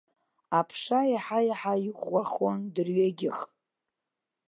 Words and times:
Аԥша 0.59 0.99
еиҳа-еиҳа 1.07 1.73
иӷәӷәахон 1.87 2.57
дырҩегьых. 2.73 3.37